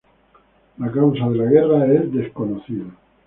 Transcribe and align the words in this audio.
La 0.79 0.89
causa 0.91 1.29
de 1.29 1.35
la 1.35 1.45
guerra 1.45 1.85
es 1.93 2.11
desconocida. 2.11 2.85